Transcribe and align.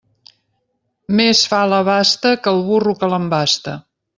Més 1.19 1.43
fa 1.51 1.59
la 1.75 1.81
basta 1.91 2.35
que 2.47 2.55
el 2.55 2.65
burro 2.71 2.99
que 3.03 3.11
l'embasta. 3.13 3.79